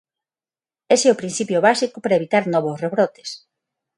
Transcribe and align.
Ese 0.95 1.05
é 1.07 1.13
o 1.13 1.19
principio 1.21 1.63
básico 1.67 1.97
para 2.03 2.17
evitar 2.19 2.43
novos 2.53 2.79
rebrotes. 2.83 3.29